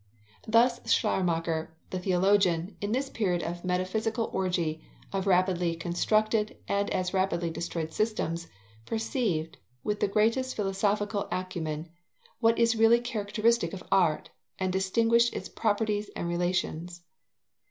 [0.47, 7.13] Thus Schleiermacher, the theologian, in this period of metaphysical orgy, of rapidly constructed and as
[7.13, 8.47] rapidly destroyed systems,
[8.87, 11.87] perceived, with the greatest philosophical acumen,
[12.39, 17.03] what is really characteristic of art, and distinguished its properties and relations.